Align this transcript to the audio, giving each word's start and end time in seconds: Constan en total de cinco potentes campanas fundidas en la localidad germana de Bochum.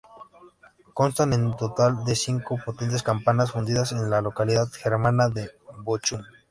Constan 0.95 1.31
en 1.33 1.55
total 1.55 2.03
de 2.05 2.15
cinco 2.15 2.57
potentes 2.65 3.03
campanas 3.03 3.51
fundidas 3.51 3.91
en 3.91 4.09
la 4.09 4.19
localidad 4.21 4.67
germana 4.73 5.29
de 5.29 5.51
Bochum. 5.83 6.23